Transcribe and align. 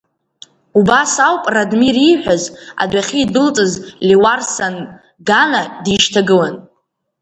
Убас 0.79 1.13
ауп 1.27 1.43
Радмир 1.53 1.97
ииҳәаз, 2.07 2.43
адәахьы 2.81 3.17
индәылҵыз 3.21 3.73
Леуарсан 4.07 4.75
Гана 5.27 5.61
дишьҭагылан. 5.83 6.55